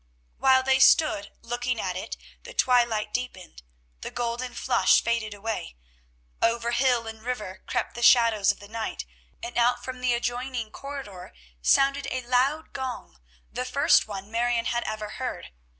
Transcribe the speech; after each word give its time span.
While 0.39 0.63
they 0.63 0.79
stood 0.79 1.31
looking 1.43 1.79
at 1.79 1.95
it 1.95 2.17
the 2.41 2.55
twilight 2.55 3.13
deepened; 3.13 3.61
the 3.99 4.09
golden 4.09 4.55
flush 4.55 4.99
faded 5.03 5.35
away. 5.35 5.75
Over 6.41 6.71
hill 6.71 7.05
and 7.05 7.21
river 7.21 7.61
crept 7.67 7.93
the 7.93 8.01
shadows 8.01 8.51
of 8.51 8.57
the 8.59 8.67
night, 8.67 9.05
and 9.43 9.59
out 9.59 9.83
from 9.85 10.01
the 10.01 10.15
adjoining 10.15 10.71
corridor 10.71 11.33
sounded 11.61 12.07
a 12.09 12.25
loud 12.25 12.73
gong, 12.73 13.19
the 13.51 13.63
first 13.63 14.07
one 14.07 14.31
Marion 14.31 14.65
had 14.65 14.83
ever 14.87 15.07
heard. 15.09 15.51